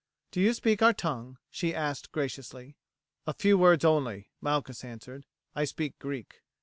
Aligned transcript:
Do 0.31 0.41
you 0.41 0.55
speak 0.55 0.81
our 0.81 0.93
tongue?" 0.93 1.37
she 1.51 1.75
asked 1.75 2.11
graciously. 2.11 2.75
"A 3.27 3.35
few 3.35 3.55
words 3.55 3.85
only," 3.85 4.31
Malchus 4.41 4.83
answered. 4.83 5.27
"I 5.53 5.65
speak 5.65 5.99
Greek." 5.99 6.41